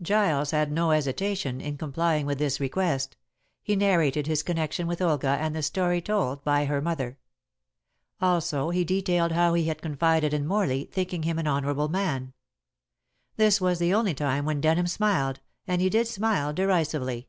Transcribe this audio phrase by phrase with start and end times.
[0.00, 3.16] Giles had no hesitation in complying with this request.
[3.60, 7.18] He narrated his connection with Olga and the story told by her mother.
[8.20, 12.34] Also he detailed how he had confided in Morley, thinking him an honorable man.
[13.36, 17.26] This was the only time when Denham smiled, and he did smile derisively.